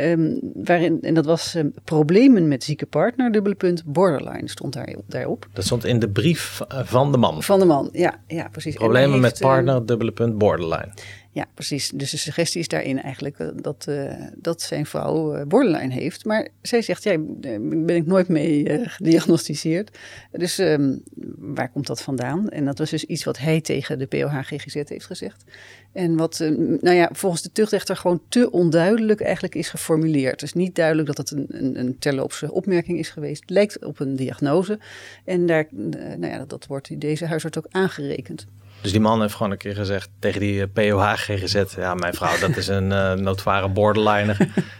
[0.00, 5.46] Um, waarin, en dat was problemen met zieke partner, dubbele punt, borderline stond daar, daarop.
[5.52, 7.42] Dat stond in de brief van de man.
[7.42, 8.74] Van de man, ja, ja precies.
[8.74, 10.92] Problemen met partner, dubbele punt, borderline.
[11.34, 11.90] Ja, precies.
[11.94, 16.24] Dus de suggestie is daarin eigenlijk eh, dat, uh, dat zijn vrouw uh, borderline heeft.
[16.24, 19.98] Maar zij zegt, ja, ben ik nooit mee uh, gediagnosticeerd.
[20.30, 21.02] Dus um,
[21.38, 22.48] waar komt dat vandaan?
[22.48, 25.44] En dat was dus iets wat hij tegen de POH-GGZ heeft gezegd.
[25.92, 26.38] En wat,
[26.80, 30.40] nou ja, volgens de tuchtrechter gewoon te onduidelijk eigenlijk is geformuleerd.
[30.40, 33.40] Dus niet duidelijk dat het een, een, een terloopse opmerking is geweest.
[33.40, 34.78] Het lijkt op een diagnose.
[35.24, 38.46] En daar, nou ja, dat, dat wordt deze huisarts ook aangerekend.
[38.82, 42.38] Dus die man heeft gewoon een keer gezegd tegen die POH GGZ, ja mijn vrouw
[42.38, 44.36] dat is een uh, notoire borderliner.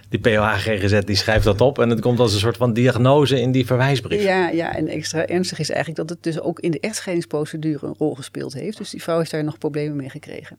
[0.09, 3.41] Die POH GGZ die schrijft dat op en het komt als een soort van diagnose
[3.41, 4.23] in die verwijsbrief.
[4.23, 7.95] Ja, ja, en extra ernstig is eigenlijk dat het dus ook in de echtscheidingsprocedure een
[7.99, 8.79] rol gespeeld heeft.
[8.79, 10.59] Dus die vrouw heeft daar nog problemen mee gekregen.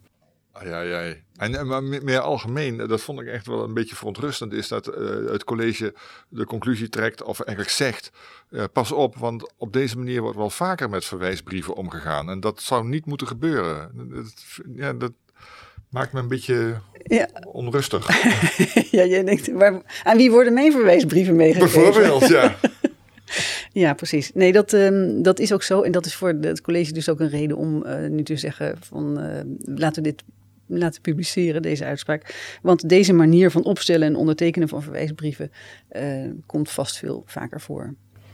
[0.64, 1.14] Ja, ja.
[1.44, 5.30] En, maar meer algemeen, dat vond ik echt wel een beetje verontrustend, is dat uh,
[5.32, 5.94] het college
[6.30, 8.12] de conclusie trekt, of eigenlijk zegt,
[8.50, 12.30] uh, pas op, want op deze manier wordt wel vaker met verwijsbrieven omgegaan.
[12.30, 13.92] En dat zou niet moeten gebeuren.
[13.94, 14.34] Dat,
[14.76, 15.12] ja, dat
[15.90, 17.30] maakt me een beetje ja.
[17.52, 18.08] onrustig.
[18.98, 21.82] ja, jij denkt, waar, aan wie worden mijn verwijsbrieven meegegeven?
[21.82, 22.56] Bijvoorbeeld, ja.
[23.72, 24.32] Ja, precies.
[24.34, 25.82] Nee, dat, um, dat is ook zo.
[25.82, 28.76] En dat is voor het college dus ook een reden om uh, nu te zeggen
[28.80, 29.40] van uh,
[29.76, 30.24] laten we dit
[30.66, 32.58] laten publiceren, deze uitspraak.
[32.62, 35.52] Want deze manier van opstellen en ondertekenen van verwijsbrieven
[35.92, 37.94] uh, komt vast veel vaker voor.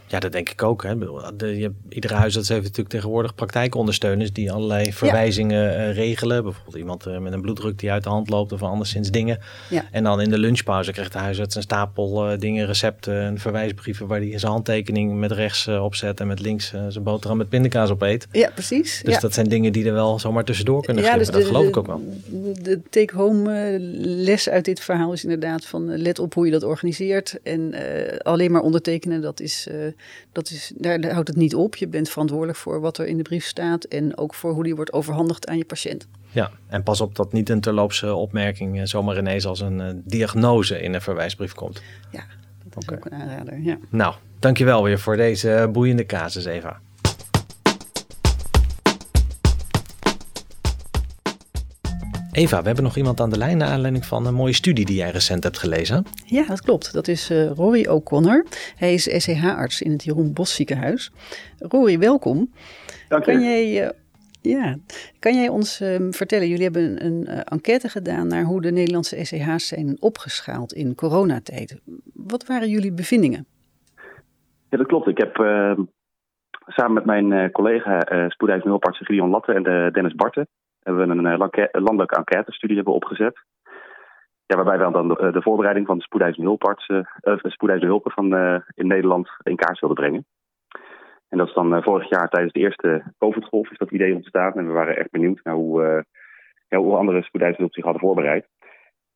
[0.10, 0.84] Ja, dat denk ik ook.
[0.84, 0.98] Hè.
[1.36, 5.88] De, je, iedere huisarts heeft natuurlijk tegenwoordig praktijkondersteuners die allerlei verwijzingen ja.
[5.88, 6.43] uh, regelen.
[6.43, 9.39] Bijvoorbeeld iemand uh, met een bloeddruk die uit de hand loopt of anderszins dingen.
[9.69, 9.86] Ja.
[9.91, 14.08] En dan in de lunchpauze krijgt de huisarts een stapel uh, dingen, recepten en verwijsbrieven
[14.08, 18.02] waar hij zijn handtekening met rechts opzet en met links zijn boterham met pindakaas op
[18.02, 18.28] eet.
[18.32, 19.02] Ja, precies.
[19.04, 19.19] Dus ja.
[19.19, 21.69] dat zijn dingen die er wel zomaar tussendoor kunnen ja, dus dat de, geloof de,
[21.69, 22.02] ik ook wel.
[22.62, 27.39] De take-home les uit dit verhaal is inderdaad van let op hoe je dat organiseert.
[27.43, 27.74] En
[28.22, 29.67] alleen maar ondertekenen, dat is
[30.31, 31.75] dat is, daar, houdt het niet op.
[31.75, 34.75] Je bent verantwoordelijk voor wat er in de brief staat en ook voor hoe die
[34.75, 36.07] wordt overhandigd aan je patiënt.
[36.31, 40.93] Ja, en pas op dat niet een terloopse opmerking zomaar ineens als een diagnose in
[40.93, 41.81] een verwijsbrief komt.
[42.12, 42.23] Ja,
[42.63, 43.59] dat is ook een aanrader.
[43.59, 43.77] Ja.
[43.89, 46.79] Nou, dankjewel weer voor deze boeiende casus, Eva.
[52.39, 54.95] Eva, we hebben nog iemand aan de lijn naar aanleiding van een mooie studie die
[54.95, 56.04] jij recent hebt gelezen.
[56.25, 56.93] Ja, dat klopt.
[56.93, 58.45] Dat is uh, Rory O'Connor.
[58.75, 61.12] Hij is SCH-arts in het Jeroen Bos ziekenhuis.
[61.58, 62.52] Rory, welkom.
[63.08, 63.32] Dank je.
[63.32, 63.89] Kan jij, uh,
[64.41, 64.75] ja,
[65.19, 69.25] kan jij ons uh, vertellen, jullie hebben een, een enquête gedaan naar hoe de Nederlandse
[69.25, 71.82] SCH's zijn opgeschaald in coronatijd.
[72.13, 73.45] Wat waren jullie bevindingen?
[74.69, 75.08] Ja, dat klopt.
[75.08, 75.36] Ik heb
[76.65, 80.47] samen met mijn collega uh, spoedeisende hulparts Gideon Latte en de Dennis Barten
[80.80, 81.26] hebben we een,
[81.72, 83.39] een landelijke enquête-studie hebben opgezet.
[84.46, 88.26] Ja, waarbij we dan de, de voorbereiding van de spoedeisende hulpartsen, uh, spoedeisende hulpen van,
[88.76, 90.26] in Nederland in kaart wilden brengen.
[91.30, 94.54] En dat is dan vorig jaar tijdens de eerste COVID-golf is dat idee ontstaan.
[94.54, 96.06] En we waren echt benieuwd naar hoe,
[96.70, 98.48] andere spoedeisende hulp zich hadden voorbereid.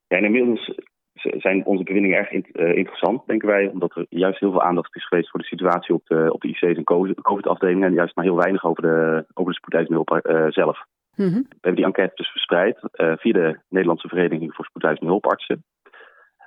[0.08, 0.80] En inmiddels
[1.14, 3.68] zijn onze bevindingen erg in, interessant, denken wij.
[3.68, 6.48] Omdat er juist heel veel aandacht is geweest voor de situatie op de, op de
[6.48, 6.84] IC's en
[7.22, 7.88] COVID-afdelingen.
[7.88, 10.86] En juist maar heel weinig over de, over de spoedeisende hulp zelf.
[11.16, 11.46] Mm -hmm.
[11.50, 15.64] We hebben die enquête dus verspreid uh, via de Nederlandse Vereniging voor Spoedeisende Hulpartsen.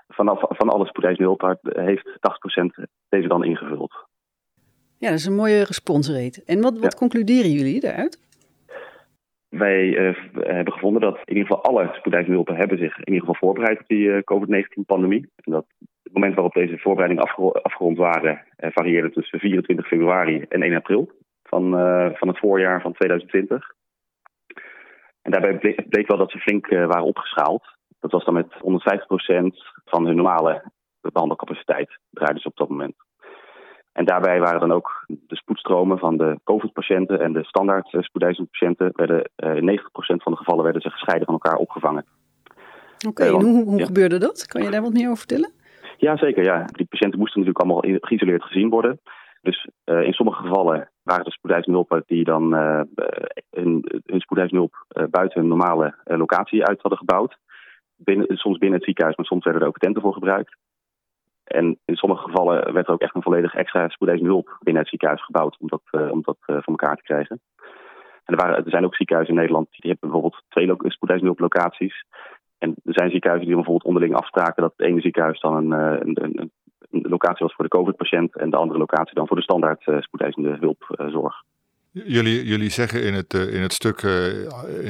[0.09, 2.09] Vanaf, van alle spoedeisende hulpartsen heeft
[2.81, 3.93] 80% deze dan ingevuld.
[4.99, 6.43] Ja, dat is een mooie responsrate.
[6.47, 6.99] En wat, wat ja.
[6.99, 8.25] concluderen jullie daaruit?
[9.49, 13.21] Wij uh, hebben gevonden dat in ieder geval alle spoedeisende hulpen hebben zich in ieder
[13.21, 15.31] geval voorbereid op die uh, COVID-19-pandemie.
[15.37, 15.67] En dat
[16.03, 21.11] het moment waarop deze voorbereidingen afge afgerond waren, varieerde tussen 24 februari en 1 april
[21.43, 21.71] van,
[22.17, 23.75] van het voorjaar van 2020.
[25.27, 27.65] En daarbij bleek, bleek wel dat ze flink uh, waren opgeschaald.
[28.01, 28.59] Dat was dan met 150%
[29.85, 30.63] van hun normale
[31.01, 32.95] behandelcapaciteit, draaiden ze op dat moment.
[33.93, 38.91] En daarbij waren dan ook de spoedstromen van de COVID-patiënten en de standaard spoedeisende patiënten,
[38.95, 42.05] werden uh, 90% van de gevallen werden ze gescheiden van elkaar opgevangen.
[42.95, 43.85] Oké, okay, en hoe, hoe ja.
[43.85, 44.47] gebeurde dat?
[44.47, 45.53] Kan je daar wat meer over vertellen?
[45.97, 46.45] Ja, zeker.
[46.45, 46.65] Ja.
[46.65, 49.01] Die patiënten moesten natuurlijk allemaal geïsoleerd gezien worden.
[49.47, 52.81] Dus uh, in sommige gevallen waren er spoedeisende hulpen die dan uh,
[54.29, 57.39] hun, uh, buiten hun normale locatie uit hadden gebouwd.
[57.97, 60.57] Binnen, soms binnen het ziekenhuis, maar soms werden er ook tenten voor gebruikt.
[61.45, 65.25] En in sommige gevallen werd er ook echt een volledig extra spoedeisende binnen het ziekenhuis
[65.25, 67.41] gebouwd om dat, om dat voor elkaar te krijgen.
[68.25, 72.05] En er, waren, er zijn ook ziekenhuizen in Nederland die hebben bijvoorbeeld twee spoedeisende hulplocaties.
[72.59, 76.25] En er zijn ziekenhuizen die bijvoorbeeld onderling afspraken dat het ene ziekenhuis dan een, een,
[76.25, 76.51] een,
[76.91, 80.57] een locatie was voor de COVID-patiënt en de andere locatie dan voor de standaard spoedeisende
[80.61, 81.43] hulpzorg.
[82.05, 84.13] Jullie, jullie zeggen in het, uh, in het stuk uh,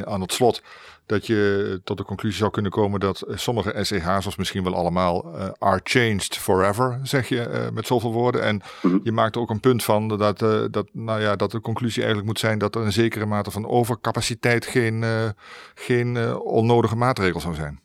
[0.05, 0.63] aan het slot
[1.07, 5.25] dat je tot de conclusie zou kunnen komen dat sommige SEH's, of misschien wel allemaal,
[5.35, 8.43] uh, are changed forever, zeg je met zoveel woorden.
[8.43, 9.01] En -hmm.
[9.03, 10.39] je maakt ook een punt van dat,
[10.71, 13.69] dat, nou ja, dat de conclusie eigenlijk moet zijn dat er een zekere mate van
[13.69, 15.05] overcapaciteit geen,
[15.75, 17.79] geen onnodige maatregel zou zijn.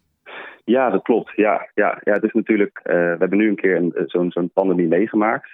[0.66, 1.32] Ja, dat klopt.
[1.36, 2.80] Ja, ja, ja het is natuurlijk.
[2.84, 5.50] We hebben nu een keer zo'n zo'n pandemie meegemaakt.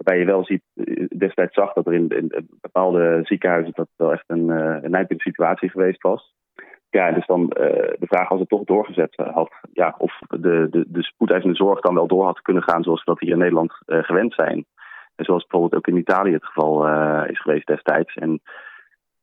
[0.00, 0.62] Waarbij je wel ziet,
[1.18, 5.70] destijds zag dat er in, bepaalde ziekenhuizen dat wel echt een, uh, een nijpende situatie
[5.70, 6.34] geweest was.
[6.90, 10.84] Ja, dus dan uh, de vraag als het toch doorgezet had, ja, of de, de,
[10.88, 13.72] de spoedeisende zorg dan wel door had kunnen gaan zoals we dat hier in Nederland
[13.86, 14.64] gewend zijn.
[15.16, 16.88] En zoals bijvoorbeeld ook in Italië het geval
[17.26, 18.14] is geweest destijds.
[18.14, 18.40] En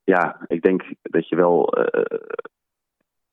[0.03, 1.73] ja, ik denk dat je wel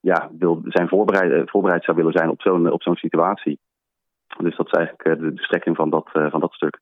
[0.01, 3.59] ja, wil, zijn voorbereid, voorbereid zou willen zijn op zo'n op zo'n situatie.
[4.39, 6.81] Dus dat is eigenlijk de, strekking van dat, van dat stuk.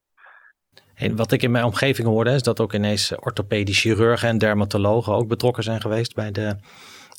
[1.02, 5.14] En wat ik in mijn omgeving hoorde is dat ook ineens orthopedisch chirurgen en dermatologen
[5.14, 6.54] ook betrokken zijn geweest bij de,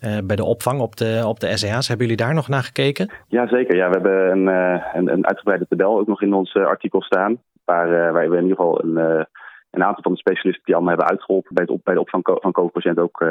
[0.06, 1.88] uh, bij de opvang op de, op de SEA's.
[1.88, 3.12] Hebben jullie daar nog naar gekeken?
[3.28, 3.76] Ja, zeker.
[3.76, 7.38] Ja, we hebben een, uh, een, een uitgebreide tabel ook nog in ons artikel staan.
[7.66, 9.28] Waar, waar we in ieder geval een
[9.72, 12.52] een aantal van de specialisten die allemaal hebben uitgeholpen bij, het bij de opvang van
[12.52, 13.26] COVID-patiënten ook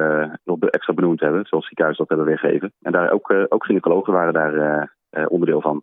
[0.44, 2.72] nog extra benoemd hebben, zoals ziekenhuizen dat hebben weergegeven.
[2.82, 4.92] En daar ook, ook gynaecologen waren daar
[5.28, 5.82] onderdeel van.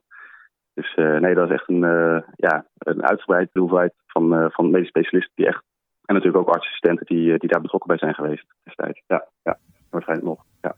[0.80, 1.82] Dus nee, dat is echt een,
[2.36, 5.64] ja, een uitgebreide hoeveelheid van, van medische specialisten die echt,
[6.06, 9.04] en natuurlijk ook artsassistenten die, die daar betrokken bij zijn geweest destijds.
[9.08, 9.58] Ja, ja,
[9.90, 10.44] waarschijnlijk nog.
[10.62, 10.76] Ja.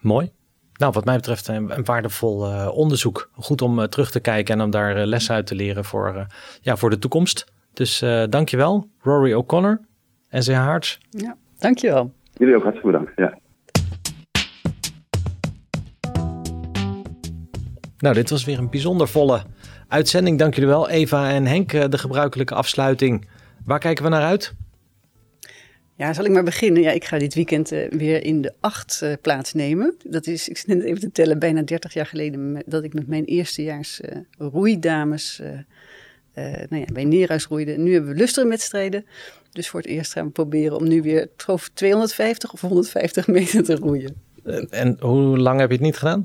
[0.00, 0.30] Mooi.
[0.72, 3.30] Nou, wat mij betreft een, een waardevol onderzoek.
[3.32, 6.26] Goed om terug te kijken en om daar lessen uit te leren voor,
[6.60, 7.52] ja, voor de toekomst.
[7.72, 9.80] Dus uh, dankjewel, Rory O'Connor
[10.28, 11.00] en zijn Harts.
[11.10, 12.12] Ja, dankjewel.
[12.32, 13.12] Jullie ook hartstikke bedankt.
[13.16, 13.38] Ja.
[18.02, 19.42] Nou, dit was weer een bijzonder volle
[19.88, 20.38] uitzending.
[20.38, 21.72] Dank jullie wel, Eva en Henk.
[21.72, 23.28] Eh, de gebruikelijke afsluiting.
[23.64, 24.54] Waar kijken we naar uit?
[25.96, 26.82] Ja, zal ik maar beginnen?
[26.82, 29.94] Ja, ik ga dit weekend uh, weer in de acht uh, plaatsnemen.
[30.04, 33.24] Dat is, ik zit even te tellen, bijna 30 jaar geleden dat ik met mijn
[33.24, 35.40] eerstejaars uh, roeidames
[36.34, 37.76] nou ja, bij Neerhuis roeide.
[37.76, 39.04] Nu hebben we lusterenwedstrijden.
[39.50, 43.26] Dus voor het eerst gaan we proberen om nu weer, ik geloof 250 of 150
[43.38, 44.14] meter te roeien.
[44.70, 46.24] En hoe lang heb je het niet gedaan?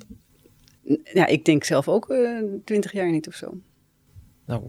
[1.04, 2.16] Ja, ik denk zelf ook
[2.66, 3.58] twintig jaar niet of zo.
[4.46, 4.64] Nou,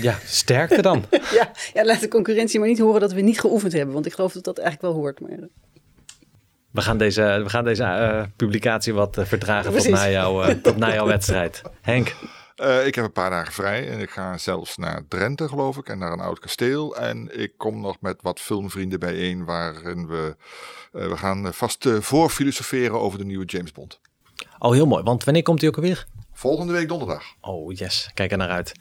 [0.00, 1.04] ja, sterkte dan.
[1.38, 3.94] ja, ja, laat de concurrentie maar niet horen dat we niet geoefend hebben.
[3.94, 5.20] Want ik geloof dat dat eigenlijk wel hoort.
[5.20, 5.48] Maar...
[6.70, 11.06] We gaan deze, we gaan deze publicatie wat verdragen tot na, jouw, tot na jouw
[11.06, 11.62] wedstrijd.
[11.80, 12.14] Henk?
[12.56, 15.88] Uh, ik heb een paar dagen vrij en ik ga zelfs naar Drenthe, geloof ik,
[15.88, 16.96] en naar een oud kasteel.
[16.96, 20.36] En ik kom nog met wat filmvrienden bijeen, waarin we,
[20.92, 24.00] uh, we gaan vast uh, voorfilosoferen over de nieuwe James Bond.
[24.64, 25.02] Oh, heel mooi.
[25.02, 26.06] Want wanneer komt hij ook alweer?
[26.32, 27.22] Volgende week donderdag.
[27.40, 28.10] Oh, yes.
[28.14, 28.72] Kijk er naar uit.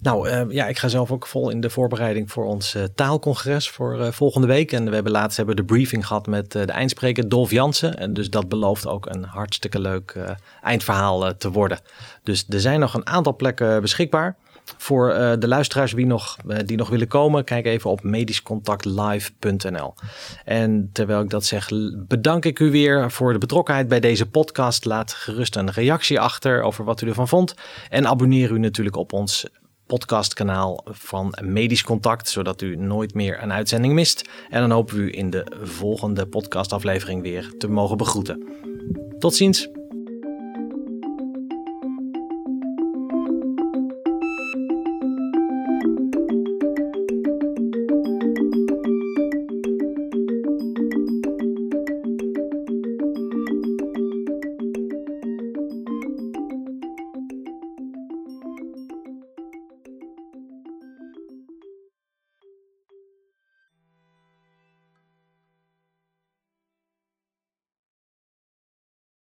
[0.00, 3.70] Nou uh, ja, ik ga zelf ook vol in de voorbereiding voor ons uh, taalcongres
[3.70, 4.72] voor uh, volgende week.
[4.72, 7.98] En we hebben laatst hebben de briefing gehad met de eindspreker Dolf Jansen.
[7.98, 10.16] En dus dat belooft ook een hartstikke leuk
[10.62, 11.78] eindverhaal te worden.
[12.22, 14.36] Dus er zijn nog een aantal plekken beschikbaar.
[14.76, 19.94] Voor de luisteraars die nog, die nog willen komen, kijk even op medischcontactlive.nl.
[20.44, 21.68] En terwijl ik dat zeg,
[22.08, 24.84] bedank ik u weer voor de betrokkenheid bij deze podcast.
[24.84, 27.54] Laat gerust een reactie achter over wat u ervan vond.
[27.90, 29.46] En abonneer u natuurlijk op ons
[29.86, 34.28] podcastkanaal van Medisch Contact, zodat u nooit meer een uitzending mist.
[34.48, 38.46] En dan hopen we u in de volgende podcastaflevering weer te mogen begroeten.
[39.18, 39.68] Tot ziens.